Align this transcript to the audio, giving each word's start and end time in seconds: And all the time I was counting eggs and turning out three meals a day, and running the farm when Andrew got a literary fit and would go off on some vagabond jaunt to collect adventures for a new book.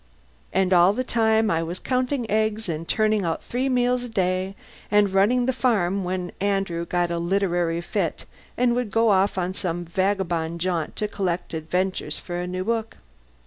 And 0.51 0.73
all 0.73 0.93
the 0.93 1.03
time 1.03 1.51
I 1.51 1.61
was 1.61 1.77
counting 1.77 2.27
eggs 2.27 2.67
and 2.67 2.87
turning 2.87 3.23
out 3.23 3.43
three 3.43 3.69
meals 3.69 4.05
a 4.05 4.09
day, 4.09 4.55
and 4.89 5.13
running 5.13 5.45
the 5.45 5.53
farm 5.53 6.03
when 6.03 6.31
Andrew 6.41 6.87
got 6.87 7.11
a 7.11 7.19
literary 7.19 7.81
fit 7.81 8.25
and 8.57 8.73
would 8.73 8.89
go 8.89 9.09
off 9.09 9.37
on 9.37 9.53
some 9.53 9.85
vagabond 9.85 10.59
jaunt 10.59 10.95
to 10.95 11.07
collect 11.07 11.53
adventures 11.53 12.17
for 12.17 12.41
a 12.41 12.47
new 12.47 12.63
book. 12.63 12.97